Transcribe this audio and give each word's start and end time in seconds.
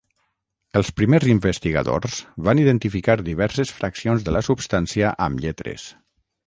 Els 0.79 0.87
primers 1.01 1.27
investigadors 1.33 2.17
van 2.49 2.63
identificar 2.63 3.19
diverses 3.31 3.75
fraccions 3.83 4.27
de 4.31 4.35
la 4.39 4.47
substància 4.51 5.15
amb 5.29 5.45
lletres. 5.47 5.89